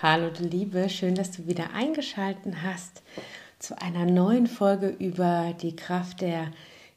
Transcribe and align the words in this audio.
Hallo 0.00 0.30
du 0.30 0.44
Liebe, 0.44 0.88
schön, 0.88 1.16
dass 1.16 1.32
du 1.32 1.48
wieder 1.48 1.74
eingeschalten 1.74 2.62
hast 2.62 3.02
zu 3.58 3.76
einer 3.82 4.06
neuen 4.06 4.46
Folge 4.46 4.90
über 4.90 5.56
die 5.60 5.74
Kraft 5.74 6.20
der 6.20 6.52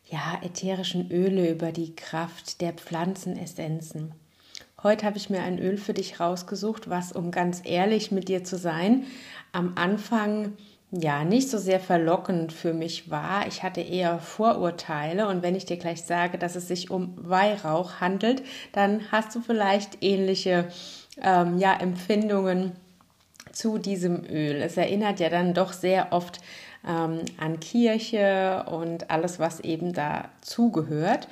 ja, 0.06 0.40
ätherischen 0.44 1.10
Öle, 1.10 1.50
über 1.50 1.72
die 1.72 1.96
Kraft 1.96 2.62
der 2.62 2.74
Pflanzenessenzen. 2.74 4.12
Heute 4.84 5.08
habe 5.08 5.18
ich 5.18 5.32
mir 5.32 5.42
ein 5.42 5.58
Öl 5.58 5.78
für 5.78 5.96
dich 5.96 6.20
rausgesucht, 6.20 6.92
was, 6.92 7.12
um 7.12 7.32
ganz 7.32 7.64
ehrlich 7.64 8.12
mit 8.12 8.28
dir 8.28 8.44
zu 8.44 8.56
sein, 8.56 9.06
am 9.52 9.74
Anfang 9.78 10.54
ja 10.92 11.24
nicht 11.24 11.50
so 11.50 11.58
sehr 11.58 11.80
verlockend 11.80 12.54
für 12.54 12.76
mich 12.76 13.10
war. 13.10 13.48
Ich 13.48 13.64
hatte 13.64 13.82
eher 13.82 14.20
Vorurteile 14.20 15.28
und 15.28 15.42
wenn 15.42 15.56
ich 15.56 15.66
dir 15.66 15.78
gleich 15.78 16.04
sage, 16.04 16.38
dass 16.38 16.56
es 16.56 16.68
sich 16.68 16.92
um 16.92 17.16
Weihrauch 17.18 18.00
handelt, 18.00 18.44
dann 18.74 19.12
hast 19.12 19.34
du 19.34 19.42
vielleicht 19.42 20.04
ähnliche 20.04 20.68
ähm, 21.20 21.58
ja, 21.58 21.74
Empfindungen 21.74 22.74
zu 23.52 23.78
diesem 23.78 24.24
Öl. 24.26 24.62
Es 24.62 24.78
erinnert 24.78 25.20
ja 25.20 25.30
dann 25.30 25.54
doch 25.54 25.74
sehr 25.74 26.12
oft 26.12 26.40
ähm, 26.88 27.22
an 27.38 27.60
Kirche 27.60 28.66
und 28.70 29.10
alles, 29.10 29.40
was 29.40 29.60
eben 29.60 29.94
dazugehört. 29.94 31.28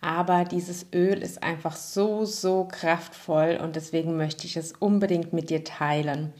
Aber 0.00 0.44
dieses 0.44 0.86
Öl 0.94 1.22
ist 1.22 1.42
einfach 1.42 1.76
so, 1.76 2.24
so 2.24 2.66
kraftvoll 2.70 3.58
und 3.62 3.76
deswegen 3.76 4.16
möchte 4.16 4.46
ich 4.46 4.56
es 4.56 4.72
unbedingt 4.72 5.32
mit 5.32 5.50
dir 5.50 5.62
teilen. 5.62 6.32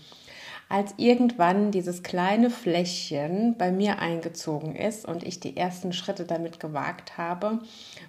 Als 0.71 0.95
irgendwann 0.99 1.73
dieses 1.73 2.05
kleine 2.05 2.49
Fläschchen 2.49 3.57
bei 3.59 3.73
mir 3.73 3.99
eingezogen 3.99 4.77
ist 4.77 5.05
und 5.05 5.25
ich 5.25 5.41
die 5.41 5.57
ersten 5.57 5.93
Schritte 5.93 6.25
damit 6.25 6.61
gewagt 6.61 7.19
habe, 7.19 7.59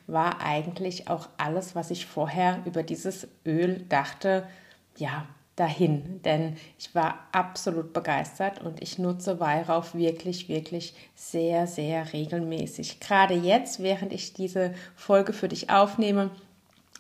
war 0.05 0.41
eigentlich 0.41 1.07
auch 1.07 1.27
alles, 1.37 1.75
was 1.75 1.89
ich 1.89 2.05
vorher 2.05 2.59
über 2.65 2.83
dieses 2.83 3.27
Öl 3.45 3.83
dachte, 3.89 4.47
ja, 4.95 5.25
dahin, 5.55 6.21
denn 6.23 6.55
ich 6.79 6.95
war 6.95 7.27
absolut 7.31 7.93
begeistert 7.93 8.61
und 8.61 8.81
ich 8.81 8.97
nutze 8.97 9.39
Weihrauch 9.39 9.93
wirklich, 9.93 10.47
wirklich 10.49 10.93
sehr, 11.13 11.67
sehr 11.67 12.13
regelmäßig. 12.13 12.99
Gerade 12.99 13.33
jetzt, 13.33 13.81
während 13.83 14.13
ich 14.13 14.33
diese 14.33 14.73
Folge 14.95 15.33
für 15.33 15.49
dich 15.49 15.69
aufnehme, 15.69 16.31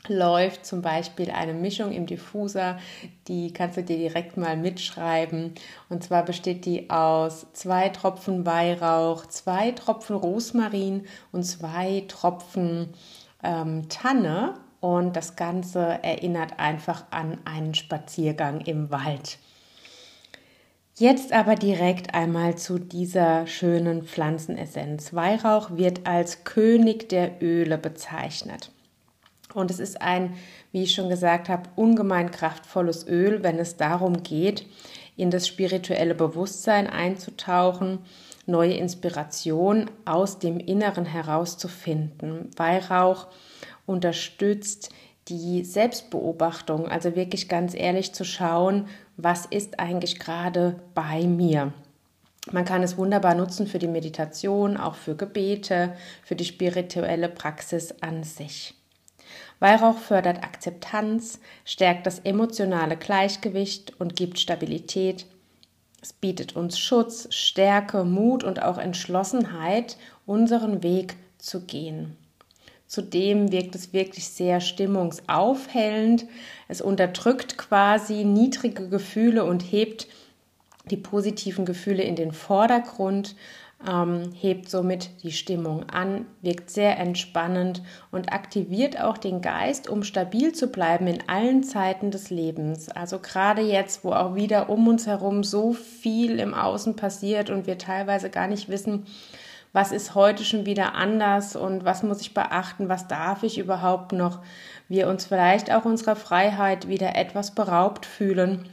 läuft 0.07 0.65
zum 0.65 0.81
Beispiel 0.81 1.31
eine 1.31 1.53
Mischung 1.53 1.91
im 1.91 2.05
Diffuser, 2.05 2.79
die 3.27 3.53
kannst 3.53 3.77
du 3.77 3.83
dir 3.83 3.97
direkt 3.97 4.35
mal 4.35 4.57
mitschreiben. 4.57 5.53
Und 5.89 6.03
zwar 6.03 6.25
besteht 6.25 6.65
die 6.65 6.89
aus 6.89 7.45
zwei 7.53 7.89
Tropfen 7.89 8.45
Weihrauch, 8.45 9.27
zwei 9.27 9.71
Tropfen 9.71 10.15
Rosmarin 10.15 11.05
und 11.31 11.43
zwei 11.43 12.03
Tropfen 12.07 12.93
ähm, 13.43 13.87
Tanne 13.89 14.55
und 14.81 15.15
das 15.15 15.37
Ganze 15.37 15.79
erinnert 16.03 16.59
einfach 16.59 17.05
an 17.11 17.37
einen 17.45 17.73
Spaziergang 17.73 18.61
im 18.61 18.91
Wald. 18.91 19.37
Jetzt 20.97 21.31
aber 21.31 21.55
direkt 21.55 22.13
einmal 22.13 22.57
zu 22.57 22.77
dieser 22.77 23.47
schönen 23.47 24.03
Pflanzenessenz. 24.03 25.13
Weihrauch 25.13 25.71
wird 25.71 26.05
als 26.05 26.43
König 26.43 27.09
der 27.09 27.41
Öle 27.41 27.77
bezeichnet. 27.77 28.71
Und 29.53 29.71
es 29.71 29.79
ist 29.79 30.01
ein, 30.01 30.33
wie 30.71 30.83
ich 30.83 30.93
schon 30.93 31.09
gesagt 31.09 31.49
habe, 31.49 31.69
ungemein 31.75 32.31
kraftvolles 32.31 33.07
Öl, 33.07 33.43
wenn 33.43 33.57
es 33.57 33.77
darum 33.77 34.23
geht, 34.23 34.65
in 35.17 35.31
das 35.31 35.47
spirituelle 35.47 36.15
Bewusstsein 36.15 36.87
einzutauchen, 36.87 37.99
neue 38.45 38.73
Inspiration 38.73 39.89
aus 40.05 40.39
dem 40.39 40.59
Inneren 40.59 41.05
herauszufinden. 41.05 42.49
Weihrauch 42.57 43.27
unterstützt 43.85 44.89
die 45.27 45.63
Selbstbeobachtung, 45.63 46.87
also 46.87 47.15
wirklich 47.15 47.47
ganz 47.47 47.73
ehrlich 47.73 48.13
zu 48.13 48.23
schauen, 48.23 48.87
was 49.17 49.45
ist 49.45 49.79
eigentlich 49.79 50.19
gerade 50.19 50.79
bei 50.93 51.23
mir. 51.25 51.73
Man 52.51 52.65
kann 52.65 52.81
es 52.81 52.97
wunderbar 52.97 53.35
nutzen 53.35 53.67
für 53.67 53.77
die 53.77 53.87
Meditation, 53.87 54.75
auch 54.77 54.95
für 54.95 55.15
Gebete, 55.15 55.93
für 56.23 56.35
die 56.35 56.45
spirituelle 56.45 57.29
Praxis 57.29 57.93
an 58.01 58.23
sich. 58.23 58.73
Weihrauch 59.59 59.99
fördert 59.99 60.43
Akzeptanz, 60.43 61.39
stärkt 61.65 62.07
das 62.07 62.17
emotionale 62.19 62.97
Gleichgewicht 62.97 63.93
und 63.99 64.15
gibt 64.15 64.39
Stabilität. 64.39 65.27
Es 66.01 66.13
bietet 66.13 66.55
uns 66.55 66.79
Schutz, 66.79 67.27
Stärke, 67.29 68.03
Mut 68.03 68.43
und 68.43 68.63
auch 68.63 68.79
Entschlossenheit, 68.79 69.97
unseren 70.25 70.81
Weg 70.81 71.15
zu 71.37 71.61
gehen. 71.61 72.17
Zudem 72.91 73.53
wirkt 73.53 73.73
es 73.75 73.93
wirklich 73.93 74.27
sehr 74.27 74.59
stimmungsaufhellend. 74.59 76.25
Es 76.67 76.81
unterdrückt 76.81 77.57
quasi 77.57 78.25
niedrige 78.25 78.89
Gefühle 78.89 79.45
und 79.45 79.61
hebt 79.61 80.09
die 80.83 80.97
positiven 80.97 81.63
Gefühle 81.63 82.03
in 82.03 82.17
den 82.17 82.33
Vordergrund, 82.33 83.37
ähm, 83.89 84.33
hebt 84.33 84.69
somit 84.69 85.23
die 85.23 85.31
Stimmung 85.31 85.89
an, 85.89 86.25
wirkt 86.41 86.69
sehr 86.69 86.99
entspannend 86.99 87.81
und 88.11 88.33
aktiviert 88.33 88.99
auch 88.99 89.17
den 89.17 89.39
Geist, 89.39 89.87
um 89.87 90.03
stabil 90.03 90.51
zu 90.51 90.67
bleiben 90.67 91.07
in 91.07 91.29
allen 91.29 91.63
Zeiten 91.63 92.11
des 92.11 92.29
Lebens. 92.29 92.89
Also 92.89 93.19
gerade 93.19 93.61
jetzt, 93.61 94.03
wo 94.03 94.11
auch 94.11 94.35
wieder 94.35 94.69
um 94.69 94.89
uns 94.89 95.07
herum 95.07 95.45
so 95.45 95.71
viel 95.71 96.41
im 96.41 96.53
Außen 96.53 96.97
passiert 96.97 97.51
und 97.51 97.67
wir 97.67 97.77
teilweise 97.77 98.29
gar 98.29 98.47
nicht 98.47 98.67
wissen, 98.67 99.05
was 99.73 99.91
ist 99.91 100.15
heute 100.15 100.43
schon 100.43 100.65
wieder 100.65 100.95
anders 100.95 101.55
und 101.55 101.85
was 101.85 102.03
muss 102.03 102.21
ich 102.21 102.33
beachten, 102.33 102.89
was 102.89 103.07
darf 103.07 103.43
ich 103.43 103.57
überhaupt 103.57 104.11
noch, 104.11 104.39
wir 104.89 105.07
uns 105.07 105.25
vielleicht 105.25 105.71
auch 105.71 105.85
unserer 105.85 106.15
Freiheit 106.15 106.87
wieder 106.87 107.15
etwas 107.15 107.51
beraubt 107.51 108.05
fühlen, 108.05 108.67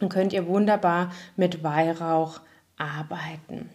dann 0.00 0.08
könnt 0.08 0.32
ihr 0.32 0.46
wunderbar 0.46 1.10
mit 1.36 1.64
Weihrauch 1.64 2.40
arbeiten. 2.76 3.70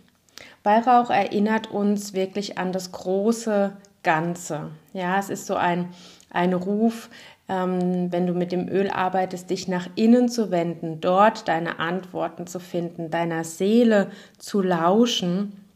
Weihrauch 0.63 1.09
erinnert 1.09 1.71
uns 1.71 2.13
wirklich 2.13 2.57
an 2.57 2.71
das 2.71 2.91
große 2.91 3.73
Ganze. 4.03 4.71
Ja, 4.93 5.17
es 5.17 5.29
ist 5.29 5.47
so 5.47 5.55
ein, 5.55 5.89
ein 6.29 6.53
Ruf, 6.53 7.09
ähm, 7.47 8.11
wenn 8.11 8.27
du 8.27 8.33
mit 8.33 8.51
dem 8.51 8.67
Öl 8.67 8.89
arbeitest, 8.91 9.49
dich 9.49 9.67
nach 9.67 9.87
innen 9.95 10.29
zu 10.29 10.51
wenden, 10.51 11.01
dort 11.01 11.47
deine 11.47 11.79
Antworten 11.79 12.45
zu 12.45 12.59
finden, 12.59 13.09
deiner 13.09 13.43
Seele 13.43 14.11
zu 14.37 14.61
lauschen 14.61 15.68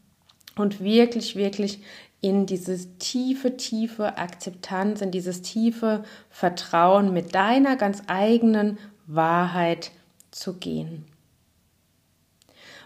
und 0.56 0.82
wirklich, 0.82 1.36
wirklich 1.36 1.80
in 2.20 2.46
dieses 2.46 2.96
tiefe, 2.98 3.56
tiefe 3.56 4.16
Akzeptanz, 4.16 5.02
in 5.02 5.10
dieses 5.10 5.42
tiefe 5.42 6.04
Vertrauen 6.30 7.12
mit 7.12 7.34
deiner 7.34 7.76
ganz 7.76 8.02
eigenen 8.06 8.78
Wahrheit 9.06 9.90
zu 10.30 10.54
gehen. 10.54 11.04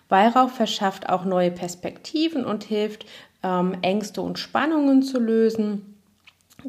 Weihrauch 0.09 0.51
verschafft 0.51 1.09
auch 1.09 1.25
neue 1.25 1.51
Perspektiven 1.51 2.45
und 2.45 2.65
hilft, 2.65 3.07
ähm, 3.43 3.77
Ängste 3.83 4.23
und 4.23 4.39
Spannungen 4.39 5.03
zu 5.03 5.21
lösen. 5.21 5.95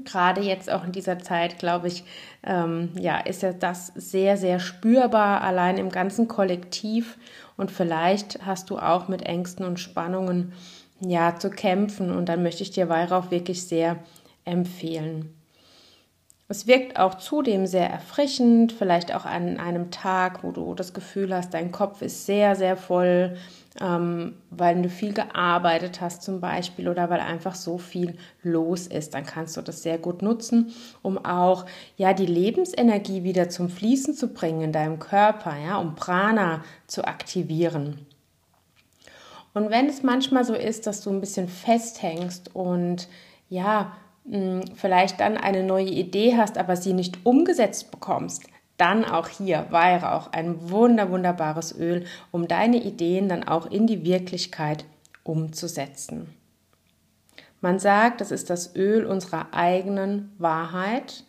Gerade 0.05 0.41
jetzt 0.41 0.69
auch 0.69 0.83
in 0.83 0.91
dieser 0.91 1.17
Zeit, 1.17 1.57
glaube 1.57 1.87
ich, 1.87 2.03
ähm, 2.43 2.89
ja, 2.95 3.17
ist 3.17 3.41
ja 3.41 3.53
das 3.53 3.87
sehr, 3.95 4.37
sehr 4.37 4.59
spürbar, 4.59 5.41
allein 5.41 5.77
im 5.77 5.89
ganzen 5.89 6.27
Kollektiv. 6.27 7.17
Und 7.57 7.71
vielleicht 7.71 8.45
hast 8.45 8.69
du 8.69 8.77
auch 8.77 9.07
mit 9.07 9.23
Ängsten 9.23 9.65
und 9.65 9.79
Spannungen 9.79 10.53
ja, 11.01 11.35
zu 11.35 11.49
kämpfen. 11.49 12.11
Und 12.11 12.29
dann 12.29 12.43
möchte 12.43 12.63
ich 12.63 12.71
dir 12.71 12.89
Weihrauch 12.89 13.31
wirklich 13.31 13.63
sehr 13.63 13.97
empfehlen. 14.45 15.33
Es 16.51 16.65
wirkt 16.65 16.97
auch 16.97 17.13
zudem 17.13 17.67
sehr 17.67 17.87
erfrischend, 17.87 18.71
vielleicht 18.71 19.13
auch 19.13 19.25
an 19.25 19.59
einem 19.59 19.91
Tag, 19.91 20.43
wo 20.43 20.51
du 20.51 20.73
das 20.73 20.95
Gefühl 20.95 21.31
hast, 21.31 21.53
dein 21.53 21.71
Kopf 21.71 22.01
ist 22.01 22.25
sehr, 22.25 22.55
sehr 22.55 22.75
voll, 22.75 23.37
ähm, 23.79 24.33
weil 24.49 24.81
du 24.81 24.89
viel 24.89 25.13
gearbeitet 25.13 26.01
hast 26.01 26.23
zum 26.23 26.41
Beispiel 26.41 26.89
oder 26.89 27.11
weil 27.11 27.19
einfach 27.19 27.53
so 27.53 27.77
viel 27.77 28.17
los 28.41 28.87
ist. 28.87 29.13
Dann 29.13 29.27
kannst 29.27 29.57
du 29.57 29.61
das 29.61 29.83
sehr 29.83 29.99
gut 29.99 30.23
nutzen, 30.23 30.73
um 31.03 31.23
auch 31.23 31.67
ja 31.97 32.13
die 32.13 32.25
Lebensenergie 32.25 33.23
wieder 33.23 33.49
zum 33.49 33.69
Fließen 33.69 34.15
zu 34.15 34.29
bringen 34.29 34.61
in 34.61 34.71
deinem 34.71 34.97
Körper, 34.97 35.55
ja, 35.55 35.77
um 35.77 35.93
Prana 35.93 36.63
zu 36.87 37.05
aktivieren. 37.05 38.07
Und 39.53 39.69
wenn 39.69 39.87
es 39.87 40.03
manchmal 40.03 40.45
so 40.45 40.53
ist, 40.53 40.87
dass 40.87 41.01
du 41.01 41.09
ein 41.09 41.21
bisschen 41.21 41.47
festhängst 41.47 42.55
und 42.55 43.07
ja, 43.49 43.93
hm, 44.29 44.61
vielleicht 44.75 45.19
dann 45.19 45.37
eine 45.37 45.63
neue 45.63 45.89
Idee 45.89 46.37
hast, 46.37 46.57
aber 46.57 46.75
sie 46.75 46.93
nicht 46.93 47.25
umgesetzt 47.25 47.91
bekommst, 47.91 48.43
dann 48.77 49.03
auch 49.03 49.27
hier 49.27 49.67
Weihrauch, 49.71 50.31
ein 50.31 50.69
wunder, 50.69 51.09
wunderbares 51.09 51.77
Öl, 51.77 52.05
um 52.31 52.47
deine 52.47 52.77
Ideen 52.77 53.27
dann 53.27 53.43
auch 53.43 53.69
in 53.69 53.87
die 53.87 54.05
Wirklichkeit 54.05 54.85
umzusetzen. 55.23 56.33
Man 57.61 57.77
sagt, 57.77 58.21
das 58.21 58.31
ist 58.31 58.49
das 58.49 58.75
Öl 58.75 59.05
unserer 59.05 59.53
eigenen 59.53 60.33
Wahrheit 60.37 61.25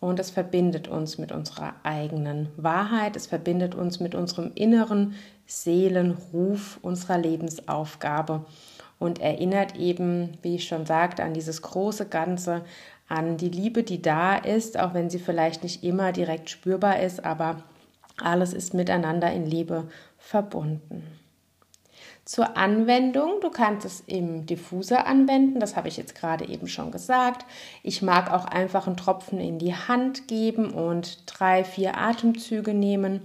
und 0.00 0.18
es 0.18 0.30
verbindet 0.30 0.88
uns 0.88 1.18
mit 1.18 1.30
unserer 1.30 1.74
eigenen 1.82 2.48
Wahrheit, 2.56 3.16
es 3.16 3.26
verbindet 3.26 3.74
uns 3.74 4.00
mit 4.00 4.14
unserem 4.14 4.52
inneren 4.54 5.14
Seelenruf, 5.46 6.78
unserer 6.82 7.18
Lebensaufgabe 7.18 8.44
und 8.98 9.20
erinnert 9.20 9.76
eben, 9.76 10.38
wie 10.42 10.56
ich 10.56 10.66
schon 10.66 10.86
sagte, 10.86 11.22
an 11.22 11.34
dieses 11.34 11.62
große 11.62 12.06
Ganze, 12.06 12.62
an 13.08 13.36
die 13.36 13.48
Liebe, 13.48 13.82
die 13.82 14.00
da 14.00 14.36
ist, 14.36 14.78
auch 14.78 14.94
wenn 14.94 15.10
sie 15.10 15.18
vielleicht 15.18 15.62
nicht 15.62 15.84
immer 15.84 16.12
direkt 16.12 16.48
spürbar 16.48 17.00
ist, 17.00 17.24
aber 17.24 17.62
Alles 18.22 18.52
ist 18.52 18.74
miteinander 18.74 19.32
in 19.32 19.46
Liebe 19.46 19.88
verbunden. 20.18 21.19
Zur 22.30 22.56
Anwendung, 22.56 23.40
du 23.40 23.50
kannst 23.50 23.84
es 23.84 24.04
im 24.06 24.46
Diffuser 24.46 25.04
anwenden, 25.04 25.58
das 25.58 25.74
habe 25.74 25.88
ich 25.88 25.96
jetzt 25.96 26.14
gerade 26.14 26.46
eben 26.46 26.68
schon 26.68 26.92
gesagt. 26.92 27.44
Ich 27.82 28.02
mag 28.02 28.32
auch 28.32 28.44
einfach 28.44 28.86
einen 28.86 28.96
Tropfen 28.96 29.40
in 29.40 29.58
die 29.58 29.74
Hand 29.74 30.28
geben 30.28 30.70
und 30.70 31.24
drei, 31.26 31.64
vier 31.64 31.98
Atemzüge 31.98 32.72
nehmen. 32.72 33.22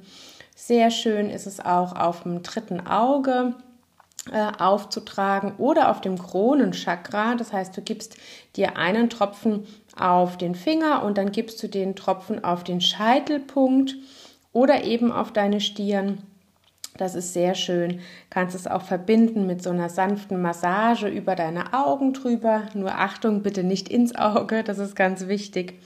Sehr 0.55 0.89
schön 0.89 1.29
ist 1.29 1.45
es 1.45 1.59
auch 1.59 1.95
auf 1.95 2.23
dem 2.23 2.41
dritten 2.41 2.87
Auge 2.87 3.53
äh, 4.31 4.51
aufzutragen 4.57 5.53
oder 5.59 5.91
auf 5.91 6.01
dem 6.01 6.17
Kronenchakra. 6.17 7.35
Das 7.35 7.53
heißt, 7.53 7.77
du 7.77 7.83
gibst 7.83 8.17
dir 8.55 8.75
einen 8.75 9.11
Tropfen 9.11 9.67
auf 9.95 10.35
den 10.35 10.55
Finger 10.55 11.03
und 11.03 11.19
dann 11.19 11.31
gibst 11.31 11.61
du 11.61 11.67
den 11.67 11.95
Tropfen 11.95 12.43
auf 12.43 12.63
den 12.63 12.81
Scheitelpunkt 12.81 13.97
oder 14.51 14.83
eben 14.83 15.11
auf 15.11 15.31
deine 15.31 15.61
Stirn 15.61 16.23
das 16.97 17.15
ist 17.15 17.33
sehr 17.33 17.55
schön. 17.55 17.99
Kannst 18.29 18.55
es 18.55 18.67
auch 18.67 18.81
verbinden 18.81 19.45
mit 19.45 19.61
so 19.61 19.69
einer 19.69 19.89
sanften 19.89 20.41
Massage 20.41 21.07
über 21.07 21.35
deine 21.35 21.73
Augen 21.73 22.13
drüber. 22.13 22.63
Nur 22.73 22.91
Achtung, 22.91 23.41
bitte 23.41 23.63
nicht 23.63 23.89
ins 23.89 24.15
Auge, 24.15 24.63
das 24.63 24.79
ist 24.79 24.95
ganz 24.95 25.27
wichtig. 25.27 25.79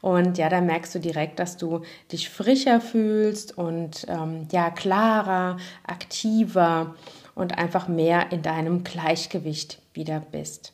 Und 0.00 0.38
ja, 0.38 0.48
da 0.48 0.60
merkst 0.60 0.94
du 0.94 0.98
direkt, 1.00 1.38
dass 1.38 1.56
du 1.56 1.82
dich 2.12 2.30
frischer 2.30 2.80
fühlst 2.80 3.56
und 3.56 4.06
ähm, 4.08 4.46
ja, 4.52 4.70
klarer, 4.70 5.56
aktiver 5.86 6.94
und 7.34 7.58
einfach 7.58 7.88
mehr 7.88 8.30
in 8.30 8.42
deinem 8.42 8.84
Gleichgewicht 8.84 9.80
wieder 9.94 10.20
bist. 10.20 10.72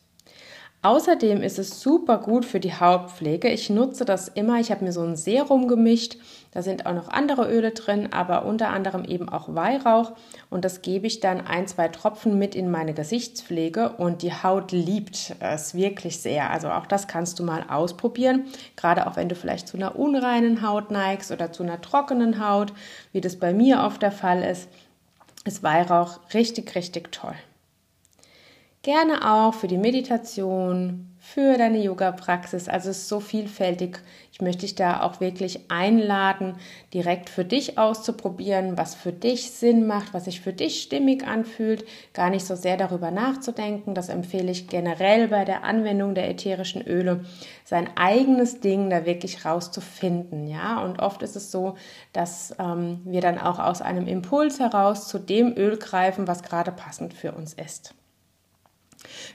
Außerdem 0.83 1.43
ist 1.43 1.61
es 1.61 1.81
super 1.81 2.19
gut 2.19 2.45
für 2.45 2.59
die 2.59 2.75
Hautpflege. 2.75 3.49
Ich 3.49 3.71
nutze 3.71 4.05
das 4.05 4.27
immer. 4.27 4.59
Ich 4.59 4.73
habe 4.73 4.85
mir 4.85 4.93
so 4.93 5.03
ein 5.03 5.15
Serum 5.15 5.69
gemischt. 5.69 6.17
Da 6.53 6.61
sind 6.61 6.85
auch 6.85 6.93
noch 6.93 7.09
andere 7.09 7.51
Öle 7.51 7.71
drin, 7.71 8.13
aber 8.13 8.45
unter 8.45 8.69
anderem 8.69 9.05
eben 9.05 9.31
auch 9.31 9.55
Weihrauch. 9.55 10.13
Und 10.51 10.67
das 10.67 10.83
gebe 10.83 11.07
ich 11.07 11.21
dann 11.21 11.41
ein, 11.47 11.67
zwei 11.67 11.89
Tropfen 11.89 12.39
mit 12.39 12.55
in 12.55 12.71
meine 12.71 12.93
Gesichtspflege. 12.93 13.95
Und 13.97 14.21
die 14.21 14.35
Haut 14.35 14.71
liebt 14.71 15.35
es 15.41 15.75
wirklich 15.75 16.21
sehr. 16.21 16.51
Also 16.51 16.69
auch 16.69 16.85
das 16.85 17.09
kannst 17.09 17.39
du 17.39 17.43
mal 17.43 17.65
ausprobieren. 17.71 18.45
Gerade 18.77 19.07
auch 19.07 19.17
wenn 19.17 19.31
du 19.31 19.35
vielleicht 19.35 19.67
zu 19.67 19.79
einer 19.79 19.97
unreinen 19.99 20.61
Haut 20.61 20.91
neigst 20.91 21.31
oder 21.33 21.53
zu 21.53 21.63
einer 21.63 21.81
trockenen 21.81 22.47
Haut, 22.47 22.75
wie 23.13 23.23
das 23.23 23.37
bei 23.37 23.55
mir 23.55 23.81
oft 23.81 24.03
der 24.03 24.13
Fall 24.13 24.43
ist, 24.43 24.69
ist 25.47 25.63
Weihrauch 25.63 26.21
richtig, 26.35 26.75
richtig 26.75 27.13
toll. 27.13 27.35
Gerne 28.83 29.33
auch 29.33 29.55
für 29.55 29.69
die 29.69 29.79
Meditation, 29.79 31.12
für 31.25 31.57
deine 31.57 31.79
Yoga-Praxis. 31.79 32.69
Also 32.69 32.91
es 32.91 32.99
ist 32.99 33.09
so 33.09 33.21
vielfältig. 33.21 34.01
Ich 34.33 34.41
möchte 34.41 34.63
dich 34.63 34.75
da 34.75 35.03
auch 35.03 35.21
wirklich 35.21 35.71
einladen, 35.71 36.57
direkt 36.93 37.31
für 37.31 37.45
dich 37.45 37.79
auszuprobieren, 37.79 38.77
was 38.77 38.97
für 38.97 39.13
dich 39.13 39.53
Sinn 39.53 39.87
macht, 39.87 40.15
was 40.15 40.25
sich 40.25 40.41
für 40.41 40.53
dich 40.53 40.83
stimmig 40.83 41.25
anfühlt. 41.25 41.85
Gar 42.13 42.31
nicht 42.31 42.45
so 42.45 42.57
sehr 42.57 42.77
darüber 42.77 43.13
nachzudenken. 43.13 43.95
Das 43.95 44.09
empfehle 44.09 44.51
ich 44.51 44.67
generell 44.67 45.29
bei 45.29 45.45
der 45.45 45.63
Anwendung 45.63 46.17
der 46.17 46.29
ätherischen 46.29 46.83
Öle, 46.83 47.25
sein 47.65 47.89
eigenes 47.95 48.59
Ding 48.59 48.91
da 48.91 49.07
wirklich 49.07 49.45
rauszufinden. 49.45 50.49
Ja, 50.49 50.83
und 50.83 50.99
oft 50.99 51.23
ist 51.23 51.37
es 51.37 51.53
so, 51.53 51.77
dass 52.13 52.53
ähm, 52.59 53.01
wir 53.05 53.21
dann 53.21 53.39
auch 53.39 53.61
aus 53.61 53.81
einem 53.81 54.09
Impuls 54.09 54.59
heraus 54.59 55.07
zu 55.07 55.21
dem 55.21 55.57
Öl 55.57 55.79
greifen, 55.79 56.27
was 56.27 56.43
gerade 56.43 56.73
passend 56.73 57.15
für 57.15 57.31
uns 57.31 57.55
ist. 57.55 57.95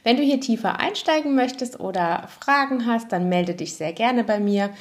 Wenn 0.04 0.18
du 0.18 0.24
hier 0.24 0.40
tiefer 0.40 0.80
einsteigen 0.80 1.36
möchtest 1.36 1.80
oder 1.80 2.28
Fragen 2.40 2.86
hast, 2.86 3.12
dann 3.12 3.30
melde 3.30 3.56
dich 3.56 3.76
sehr 3.76 3.94
gerne 3.94 4.24
bei 4.24 4.40
mir. 4.40 4.72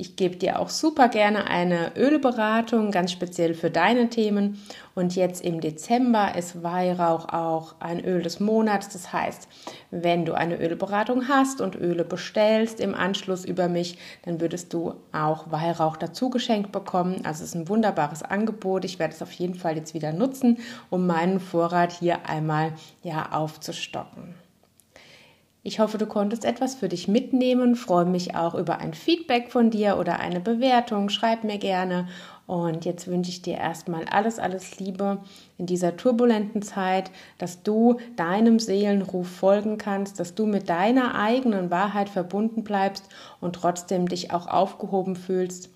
Ich 0.00 0.16
gebe 0.16 0.36
dir 0.36 0.58
auch 0.58 0.70
super 0.70 1.08
gerne 1.10 1.46
eine 1.46 1.94
Ölberatung, 1.94 2.90
ganz 2.90 3.12
speziell 3.12 3.52
für 3.52 3.70
deine 3.70 4.08
Themen. 4.08 4.58
Und 4.94 5.14
jetzt 5.14 5.44
im 5.44 5.60
Dezember 5.60 6.34
ist 6.36 6.62
Weihrauch 6.62 7.28
auch 7.28 7.74
ein 7.80 8.02
Öl 8.02 8.22
des 8.22 8.40
Monats. 8.40 8.88
Das 8.88 9.12
heißt, 9.12 9.46
wenn 9.90 10.24
du 10.24 10.32
eine 10.32 10.58
Ölberatung 10.58 11.28
hast 11.28 11.60
und 11.60 11.76
Öle 11.76 12.06
bestellst 12.06 12.80
im 12.80 12.94
Anschluss 12.94 13.44
über 13.44 13.68
mich, 13.68 13.98
dann 14.24 14.40
würdest 14.40 14.72
du 14.72 14.94
auch 15.12 15.50
Weihrauch 15.50 15.98
dazu 15.98 16.30
geschenkt 16.30 16.72
bekommen. 16.72 17.20
Also 17.26 17.44
es 17.44 17.50
ist 17.50 17.56
ein 17.56 17.68
wunderbares 17.68 18.22
Angebot. 18.22 18.86
Ich 18.86 18.98
werde 18.98 19.12
es 19.12 19.20
auf 19.20 19.32
jeden 19.32 19.54
Fall 19.54 19.76
jetzt 19.76 19.92
wieder 19.92 20.14
nutzen, 20.14 20.60
um 20.88 21.06
meinen 21.06 21.40
Vorrat 21.40 21.92
hier 21.92 22.26
einmal 22.26 22.72
ja 23.02 23.32
aufzustocken. 23.32 24.34
Ich 25.62 25.78
hoffe, 25.78 25.98
du 25.98 26.06
konntest 26.06 26.46
etwas 26.46 26.74
für 26.74 26.88
dich 26.88 27.06
mitnehmen. 27.06 27.76
Freue 27.76 28.06
mich 28.06 28.34
auch 28.34 28.54
über 28.54 28.78
ein 28.78 28.94
Feedback 28.94 29.50
von 29.50 29.70
dir 29.70 29.98
oder 29.98 30.18
eine 30.18 30.40
Bewertung. 30.40 31.10
Schreib 31.10 31.44
mir 31.44 31.58
gerne. 31.58 32.08
Und 32.46 32.86
jetzt 32.86 33.06
wünsche 33.06 33.30
ich 33.30 33.42
dir 33.42 33.58
erstmal 33.58 34.06
alles, 34.06 34.38
alles 34.38 34.80
Liebe 34.80 35.18
in 35.58 35.66
dieser 35.66 35.98
turbulenten 35.98 36.62
Zeit, 36.62 37.10
dass 37.36 37.62
du 37.62 37.98
deinem 38.16 38.58
Seelenruf 38.58 39.28
folgen 39.28 39.76
kannst, 39.76 40.18
dass 40.18 40.34
du 40.34 40.46
mit 40.46 40.70
deiner 40.70 41.14
eigenen 41.14 41.70
Wahrheit 41.70 42.08
verbunden 42.08 42.64
bleibst 42.64 43.04
und 43.40 43.54
trotzdem 43.54 44.08
dich 44.08 44.32
auch 44.32 44.46
aufgehoben 44.46 45.14
fühlst 45.14 45.68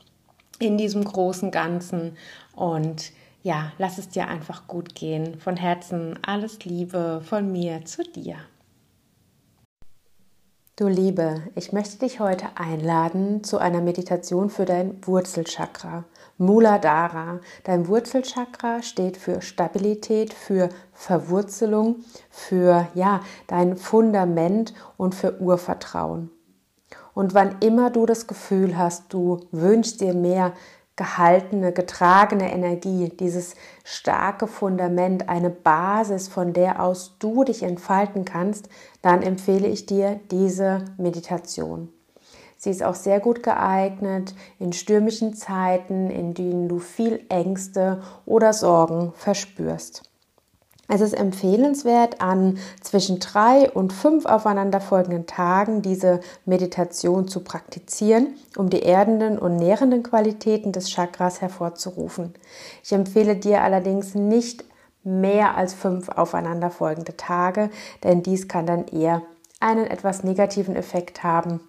in 0.58 0.78
diesem 0.78 1.04
großen 1.04 1.50
Ganzen. 1.50 2.16
Und 2.56 3.12
ja, 3.42 3.72
lass 3.76 3.98
es 3.98 4.08
dir 4.08 4.28
einfach 4.28 4.66
gut 4.66 4.94
gehen. 4.94 5.38
Von 5.38 5.58
Herzen 5.58 6.18
alles 6.26 6.64
Liebe 6.64 7.20
von 7.22 7.52
mir 7.52 7.84
zu 7.84 8.02
dir. 8.02 8.36
Du 10.76 10.88
Liebe, 10.88 11.40
ich 11.54 11.72
möchte 11.72 11.98
dich 11.98 12.18
heute 12.18 12.46
einladen 12.56 13.44
zu 13.44 13.58
einer 13.58 13.80
Meditation 13.80 14.50
für 14.50 14.64
dein 14.64 14.98
Wurzelchakra, 15.06 16.02
Muladhara. 16.36 17.38
Dein 17.62 17.86
Wurzelchakra 17.86 18.82
steht 18.82 19.16
für 19.16 19.40
Stabilität, 19.40 20.34
für 20.34 20.70
Verwurzelung, 20.92 22.02
für 22.28 22.88
ja, 22.94 23.20
dein 23.46 23.76
Fundament 23.76 24.74
und 24.96 25.14
für 25.14 25.40
Urvertrauen. 25.40 26.32
Und 27.14 27.34
wann 27.34 27.54
immer 27.60 27.90
du 27.90 28.04
das 28.04 28.26
Gefühl 28.26 28.76
hast, 28.76 29.12
du 29.12 29.42
wünschst 29.52 30.00
dir 30.00 30.12
mehr 30.12 30.54
gehaltene, 30.96 31.72
getragene 31.72 32.52
Energie, 32.52 33.08
dieses 33.08 33.54
starke 33.82 34.46
Fundament, 34.46 35.28
eine 35.28 35.50
Basis, 35.50 36.28
von 36.28 36.52
der 36.52 36.80
aus 36.80 37.16
du 37.18 37.44
dich 37.44 37.62
entfalten 37.62 38.24
kannst, 38.24 38.68
dann 39.02 39.22
empfehle 39.22 39.66
ich 39.66 39.86
dir 39.86 40.20
diese 40.30 40.84
Meditation. 40.96 41.88
Sie 42.56 42.70
ist 42.70 42.82
auch 42.82 42.94
sehr 42.94 43.20
gut 43.20 43.42
geeignet 43.42 44.34
in 44.58 44.72
stürmischen 44.72 45.34
Zeiten, 45.34 46.10
in 46.10 46.32
denen 46.32 46.68
du 46.68 46.78
viel 46.78 47.24
Ängste 47.28 48.00
oder 48.24 48.52
Sorgen 48.52 49.12
verspürst. 49.16 50.13
Es 50.86 51.00
ist 51.00 51.14
empfehlenswert, 51.14 52.20
an 52.20 52.58
zwischen 52.82 53.18
drei 53.18 53.70
und 53.70 53.92
fünf 53.92 54.26
aufeinanderfolgenden 54.26 55.26
Tagen 55.26 55.80
diese 55.80 56.20
Meditation 56.44 57.26
zu 57.26 57.40
praktizieren, 57.40 58.34
um 58.56 58.68
die 58.68 58.82
erdenden 58.82 59.38
und 59.38 59.56
nährenden 59.56 60.02
Qualitäten 60.02 60.72
des 60.72 60.90
Chakras 60.90 61.40
hervorzurufen. 61.40 62.34
Ich 62.82 62.92
empfehle 62.92 63.36
dir 63.36 63.62
allerdings 63.62 64.14
nicht 64.14 64.64
mehr 65.02 65.56
als 65.56 65.72
fünf 65.72 66.10
aufeinanderfolgende 66.10 67.16
Tage, 67.16 67.70
denn 68.02 68.22
dies 68.22 68.48
kann 68.48 68.66
dann 68.66 68.86
eher 68.88 69.22
einen 69.60 69.86
etwas 69.86 70.22
negativen 70.22 70.76
Effekt 70.76 71.22
haben 71.22 71.60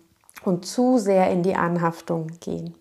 und 0.44 0.66
zu 0.66 0.98
sehr 0.98 1.32
in 1.32 1.44
die 1.44 1.56
Anhaftung 1.56 2.28
gehen. 2.42 2.76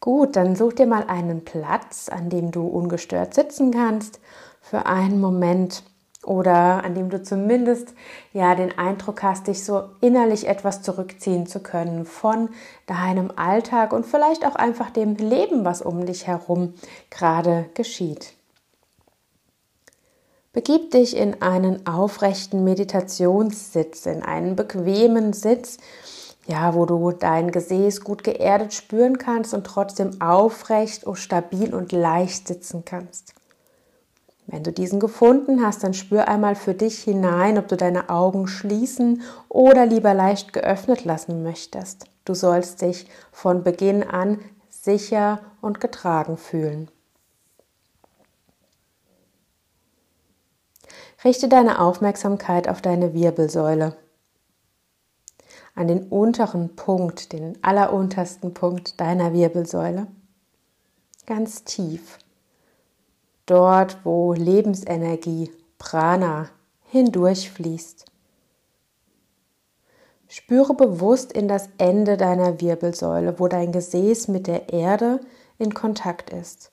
Gut, 0.00 0.34
dann 0.34 0.56
such 0.56 0.72
dir 0.72 0.86
mal 0.86 1.04
einen 1.06 1.44
Platz, 1.44 2.08
an 2.08 2.28
dem 2.28 2.50
du 2.50 2.66
ungestört 2.66 3.34
sitzen 3.34 3.70
kannst 3.70 4.18
für 4.72 4.86
einen 4.86 5.20
Moment 5.20 5.82
oder 6.24 6.82
an 6.82 6.94
dem 6.94 7.10
du 7.10 7.22
zumindest 7.22 7.92
ja 8.32 8.54
den 8.54 8.78
Eindruck 8.78 9.22
hast, 9.22 9.48
dich 9.48 9.64
so 9.64 9.82
innerlich 10.00 10.48
etwas 10.48 10.80
zurückziehen 10.80 11.46
zu 11.46 11.60
können 11.60 12.06
von 12.06 12.48
deinem 12.86 13.30
Alltag 13.36 13.92
und 13.92 14.06
vielleicht 14.06 14.46
auch 14.46 14.54
einfach 14.54 14.88
dem 14.88 15.16
Leben, 15.16 15.66
was 15.66 15.82
um 15.82 16.06
dich 16.06 16.26
herum 16.26 16.72
gerade 17.10 17.66
geschieht. 17.74 18.32
Begib 20.54 20.90
dich 20.92 21.14
in 21.14 21.42
einen 21.42 21.86
aufrechten 21.86 22.64
Meditationssitz, 22.64 24.06
in 24.06 24.22
einen 24.22 24.56
bequemen 24.56 25.34
Sitz, 25.34 25.76
ja, 26.46 26.74
wo 26.74 26.86
du 26.86 27.10
dein 27.10 27.50
Gesäß 27.50 28.00
gut 28.00 28.24
geerdet 28.24 28.72
spüren 28.72 29.18
kannst 29.18 29.52
und 29.52 29.64
trotzdem 29.64 30.22
aufrecht 30.22 31.04
und 31.04 31.16
stabil 31.16 31.74
und 31.74 31.92
leicht 31.92 32.48
sitzen 32.48 32.86
kannst. 32.86 33.34
Wenn 34.46 34.64
du 34.64 34.72
diesen 34.72 35.00
gefunden 35.00 35.64
hast, 35.64 35.84
dann 35.84 35.94
spür 35.94 36.28
einmal 36.28 36.56
für 36.56 36.74
dich 36.74 37.02
hinein, 37.02 37.58
ob 37.58 37.68
du 37.68 37.76
deine 37.76 38.08
Augen 38.10 38.48
schließen 38.48 39.22
oder 39.48 39.86
lieber 39.86 40.14
leicht 40.14 40.52
geöffnet 40.52 41.04
lassen 41.04 41.42
möchtest. 41.42 42.06
Du 42.24 42.34
sollst 42.34 42.82
dich 42.82 43.08
von 43.30 43.62
Beginn 43.62 44.02
an 44.02 44.40
sicher 44.68 45.40
und 45.60 45.80
getragen 45.80 46.36
fühlen. 46.36 46.90
Richte 51.24 51.48
deine 51.48 51.80
Aufmerksamkeit 51.80 52.68
auf 52.68 52.82
deine 52.82 53.14
Wirbelsäule, 53.14 53.96
an 55.76 55.86
den 55.86 56.08
unteren 56.08 56.74
Punkt, 56.74 57.32
den 57.32 57.62
alleruntersten 57.62 58.54
Punkt 58.54 59.00
deiner 59.00 59.32
Wirbelsäule. 59.32 60.08
ganz 61.26 61.62
tief, 61.62 62.18
dort 63.46 63.98
wo 64.04 64.32
Lebensenergie, 64.32 65.50
Prana, 65.78 66.48
hindurchfließt. 66.90 68.06
Spüre 70.28 70.74
bewusst 70.74 71.32
in 71.32 71.48
das 71.48 71.68
Ende 71.76 72.16
deiner 72.16 72.60
Wirbelsäule, 72.60 73.38
wo 73.38 73.48
dein 73.48 73.72
Gesäß 73.72 74.28
mit 74.28 74.46
der 74.46 74.72
Erde 74.72 75.20
in 75.58 75.74
Kontakt 75.74 76.30
ist. 76.30 76.70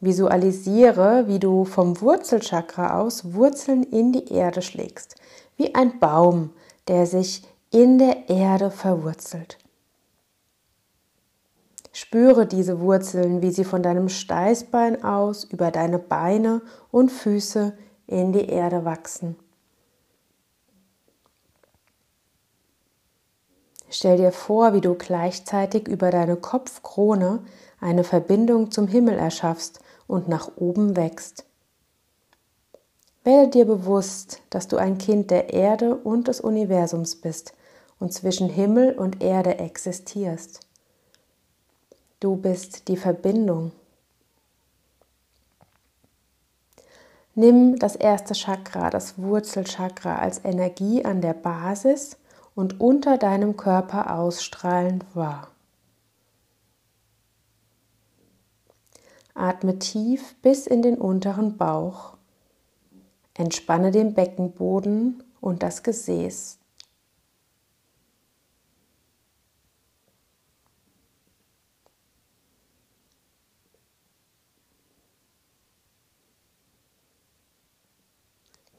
Visualisiere, 0.00 1.24
wie 1.26 1.38
du 1.38 1.64
vom 1.64 2.00
Wurzelchakra 2.00 3.00
aus 3.00 3.34
Wurzeln 3.34 3.82
in 3.82 4.12
die 4.12 4.32
Erde 4.32 4.62
schlägst, 4.62 5.16
wie 5.56 5.74
ein 5.74 5.98
Baum, 5.98 6.50
der 6.88 7.06
sich 7.06 7.42
in 7.70 7.98
der 7.98 8.28
Erde 8.28 8.70
verwurzelt. 8.70 9.58
Spüre 12.06 12.46
diese 12.46 12.78
Wurzeln, 12.78 13.42
wie 13.42 13.50
sie 13.50 13.64
von 13.64 13.82
deinem 13.82 14.08
Steißbein 14.08 15.02
aus 15.02 15.42
über 15.42 15.72
deine 15.72 15.98
Beine 15.98 16.62
und 16.92 17.10
Füße 17.10 17.76
in 18.06 18.32
die 18.32 18.48
Erde 18.48 18.84
wachsen. 18.84 19.34
Stell 23.90 24.18
dir 24.18 24.30
vor, 24.30 24.72
wie 24.72 24.80
du 24.80 24.94
gleichzeitig 24.94 25.88
über 25.88 26.12
deine 26.12 26.36
Kopfkrone 26.36 27.40
eine 27.80 28.04
Verbindung 28.04 28.70
zum 28.70 28.86
Himmel 28.86 29.18
erschaffst 29.18 29.80
und 30.06 30.28
nach 30.28 30.52
oben 30.54 30.94
wächst. 30.94 31.44
Werde 33.24 33.50
dir 33.50 33.64
bewusst, 33.64 34.42
dass 34.50 34.68
du 34.68 34.76
ein 34.76 34.98
Kind 34.98 35.32
der 35.32 35.52
Erde 35.52 35.96
und 35.96 36.28
des 36.28 36.40
Universums 36.40 37.16
bist 37.16 37.52
und 37.98 38.12
zwischen 38.12 38.48
Himmel 38.48 38.92
und 38.92 39.24
Erde 39.24 39.58
existierst. 39.58 40.65
Du 42.18 42.36
bist 42.36 42.88
die 42.88 42.96
Verbindung. 42.96 43.72
Nimm 47.34 47.78
das 47.78 47.96
erste 47.96 48.32
Chakra, 48.32 48.88
das 48.88 49.18
Wurzelchakra, 49.18 50.16
als 50.16 50.42
Energie 50.42 51.04
an 51.04 51.20
der 51.20 51.34
Basis 51.34 52.16
und 52.54 52.80
unter 52.80 53.18
deinem 53.18 53.58
Körper 53.58 54.14
ausstrahlend 54.18 55.04
wahr. 55.14 55.50
Atme 59.34 59.78
tief 59.78 60.34
bis 60.40 60.66
in 60.66 60.80
den 60.80 60.96
unteren 60.96 61.58
Bauch. 61.58 62.16
Entspanne 63.34 63.90
den 63.90 64.14
Beckenboden 64.14 65.22
und 65.42 65.62
das 65.62 65.82
Gesäß. 65.82 66.58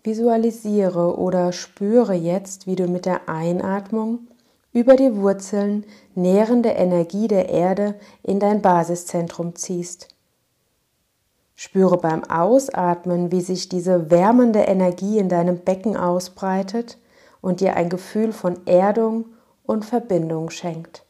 Visualisiere 0.07 1.19
oder 1.19 1.51
spüre 1.51 2.13
jetzt, 2.13 2.65
wie 2.65 2.77
du 2.77 2.87
mit 2.87 3.05
der 3.05 3.27
Einatmung 3.27 4.19
über 4.71 4.95
die 4.95 5.17
Wurzeln 5.17 5.83
nährende 6.15 6.69
Energie 6.69 7.27
der 7.27 7.49
Erde 7.49 7.95
in 8.23 8.39
dein 8.39 8.61
Basiszentrum 8.61 9.55
ziehst. 9.55 10.07
Spüre 11.55 11.97
beim 11.97 12.23
Ausatmen, 12.23 13.33
wie 13.33 13.41
sich 13.41 13.67
diese 13.67 14.09
wärmende 14.09 14.59
Energie 14.59 15.17
in 15.17 15.27
deinem 15.27 15.59
Becken 15.59 15.97
ausbreitet 15.97 16.97
und 17.41 17.59
dir 17.59 17.75
ein 17.75 17.89
Gefühl 17.89 18.31
von 18.31 18.65
Erdung 18.65 19.25
und 19.65 19.83
Verbindung 19.83 20.51
schenkt. 20.51 21.06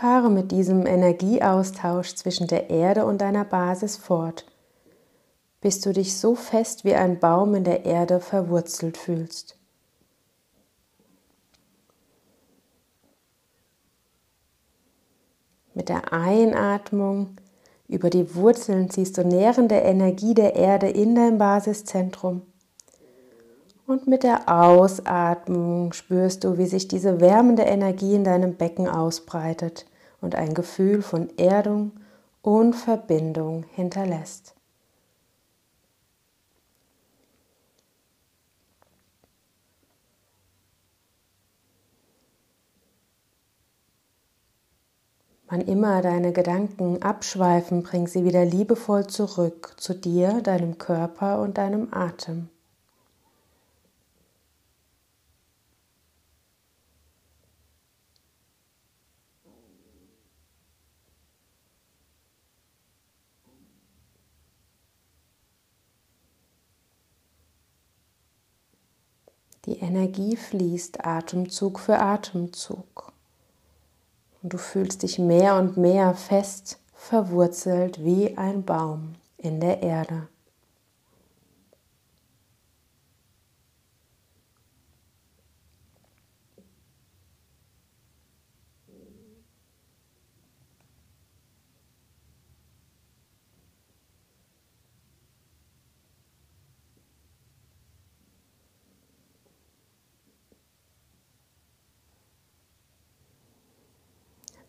Fahre 0.00 0.30
mit 0.30 0.50
diesem 0.50 0.86
Energieaustausch 0.86 2.14
zwischen 2.14 2.46
der 2.46 2.70
Erde 2.70 3.04
und 3.04 3.20
deiner 3.20 3.44
Basis 3.44 3.96
fort, 3.98 4.46
bis 5.60 5.82
du 5.82 5.92
dich 5.92 6.16
so 6.16 6.34
fest 6.34 6.86
wie 6.86 6.94
ein 6.94 7.20
Baum 7.20 7.54
in 7.54 7.64
der 7.64 7.84
Erde 7.84 8.20
verwurzelt 8.20 8.96
fühlst. 8.96 9.58
Mit 15.74 15.90
der 15.90 16.14
Einatmung 16.14 17.36
über 17.86 18.08
die 18.08 18.34
Wurzeln 18.34 18.88
ziehst 18.88 19.18
du 19.18 19.26
nährende 19.26 19.74
Energie 19.74 20.32
der 20.32 20.56
Erde 20.56 20.88
in 20.88 21.14
dein 21.14 21.36
Basiszentrum. 21.36 22.40
Und 23.86 24.06
mit 24.06 24.22
der 24.22 24.48
Ausatmung 24.48 25.92
spürst 25.92 26.44
du, 26.44 26.56
wie 26.56 26.66
sich 26.66 26.88
diese 26.88 27.20
wärmende 27.20 27.64
Energie 27.64 28.14
in 28.14 28.24
deinem 28.24 28.54
Becken 28.54 28.88
ausbreitet 28.88 29.84
und 30.20 30.34
ein 30.34 30.54
Gefühl 30.54 31.02
von 31.02 31.28
Erdung 31.38 31.92
und 32.42 32.74
Verbindung 32.74 33.64
hinterlässt. 33.74 34.54
Wann 45.50 45.62
immer 45.62 46.00
deine 46.00 46.32
Gedanken 46.32 47.02
abschweifen, 47.02 47.82
bring 47.82 48.06
sie 48.06 48.24
wieder 48.24 48.44
liebevoll 48.44 49.08
zurück 49.08 49.74
zu 49.78 49.94
dir, 49.94 50.42
deinem 50.42 50.78
Körper 50.78 51.40
und 51.40 51.58
deinem 51.58 51.88
Atem. 51.90 52.48
Die 69.70 69.78
Energie 69.78 70.34
fließt 70.34 71.06
Atemzug 71.06 71.78
für 71.78 72.00
Atemzug. 72.00 73.12
Und 74.42 74.52
du 74.52 74.58
fühlst 74.58 75.04
dich 75.04 75.20
mehr 75.20 75.54
und 75.54 75.76
mehr 75.76 76.12
fest 76.14 76.80
verwurzelt 76.92 78.04
wie 78.04 78.36
ein 78.36 78.64
Baum 78.64 79.14
in 79.36 79.60
der 79.60 79.80
Erde. 79.80 80.26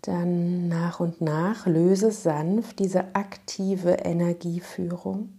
Dann 0.01 0.67
nach 0.67 0.99
und 0.99 1.21
nach 1.21 1.67
löse 1.67 2.11
sanft 2.11 2.79
diese 2.79 3.13
aktive 3.15 3.91
Energieführung. 3.91 5.37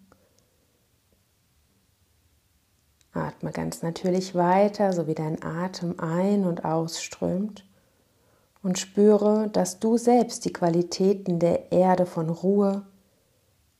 Atme 3.12 3.50
ganz 3.50 3.82
natürlich 3.82 4.34
weiter, 4.34 4.92
so 4.92 5.06
wie 5.06 5.14
dein 5.14 5.42
Atem 5.42 5.98
ein- 5.98 6.46
und 6.46 6.64
ausströmt. 6.64 7.66
Und 8.62 8.78
spüre, 8.78 9.48
dass 9.48 9.80
du 9.80 9.98
selbst 9.98 10.44
die 10.44 10.52
Qualitäten 10.52 11.40
der 11.40 11.72
Erde 11.72 12.06
von 12.06 12.30
Ruhe, 12.30 12.86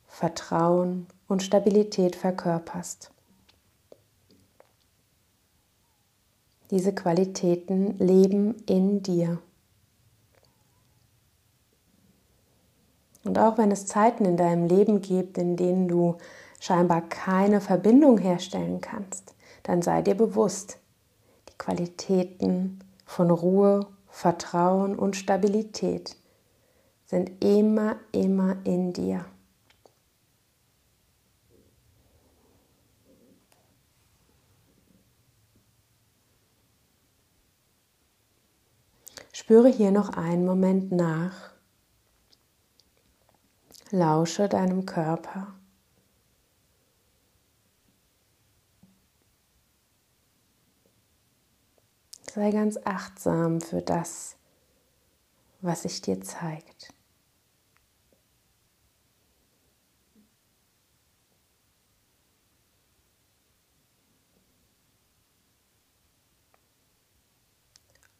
Vertrauen 0.08 1.06
und 1.28 1.44
Stabilität 1.44 2.16
verkörperst. 2.16 3.12
Diese 6.72 6.92
Qualitäten 6.92 7.96
leben 7.98 8.56
in 8.66 9.02
dir. 9.02 9.38
Und 13.24 13.38
auch 13.38 13.58
wenn 13.58 13.70
es 13.70 13.86
Zeiten 13.86 14.24
in 14.24 14.36
deinem 14.36 14.66
Leben 14.66 15.00
gibt, 15.00 15.38
in 15.38 15.56
denen 15.56 15.88
du 15.88 16.16
scheinbar 16.60 17.02
keine 17.02 17.60
Verbindung 17.60 18.18
herstellen 18.18 18.80
kannst, 18.80 19.34
dann 19.62 19.82
sei 19.82 20.02
dir 20.02 20.14
bewusst, 20.14 20.78
die 21.48 21.58
Qualitäten 21.58 22.80
von 23.06 23.30
Ruhe, 23.30 23.86
Vertrauen 24.08 24.98
und 24.98 25.16
Stabilität 25.16 26.16
sind 27.06 27.44
immer, 27.44 27.96
immer 28.12 28.56
in 28.64 28.92
dir. 28.92 29.24
Spüre 39.32 39.68
hier 39.68 39.90
noch 39.90 40.10
einen 40.10 40.44
Moment 40.44 40.92
nach 40.92 41.51
Lausche 43.94 44.49
deinem 44.49 44.87
Körper. 44.87 45.49
Sei 52.34 52.50
ganz 52.52 52.78
achtsam 52.84 53.61
für 53.61 53.82
das, 53.82 54.37
was 55.61 55.82
sich 55.82 56.00
dir 56.00 56.22
zeigt. 56.22 56.94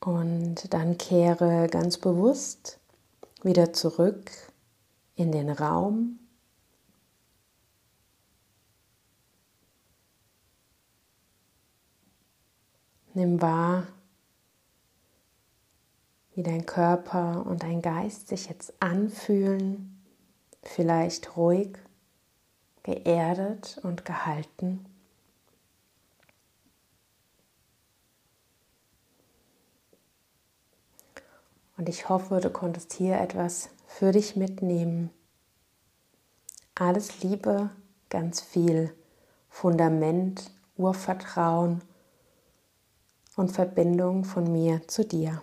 Und 0.00 0.71
dann 0.75 0.99
kehre 0.99 1.69
ganz 1.69 1.97
bewusst 1.97 2.79
wieder 3.43 3.73
zurück 3.73 4.51
in 5.14 5.33
den 5.33 5.50
Raum. 5.50 6.19
Nimm 13.14 13.42
wahr, 13.42 13.87
wie 16.35 16.42
dein 16.42 16.64
Körper 16.64 17.45
und 17.47 17.62
dein 17.62 17.83
Geist 17.83 18.28
sich 18.28 18.49
jetzt 18.49 18.73
anfühlen, 18.81 20.02
vielleicht 20.62 21.37
ruhig, 21.37 21.76
geerdet 22.83 23.78
und 23.83 24.04
gehalten. 24.04 24.87
Und 31.76 31.88
ich 31.88 32.09
hoffe, 32.09 32.40
du 32.40 32.49
konntest 32.49 32.92
hier 32.92 33.21
etwas 33.21 33.69
für 33.99 34.13
dich 34.13 34.37
mitnehmen. 34.37 35.11
Alles 36.75 37.23
Liebe, 37.23 37.71
ganz 38.09 38.41
viel 38.41 38.95
Fundament, 39.49 40.51
Urvertrauen 40.77 41.83
und 43.37 43.53
Verbindung 43.53 44.25
von 44.25 44.51
mir 44.51 44.87
zu 44.89 45.05
dir. 45.05 45.43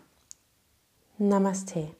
Namaste. 1.17 1.98